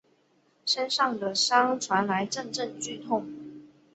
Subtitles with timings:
[0.65, 3.31] 身上的伤传来阵阵剧痛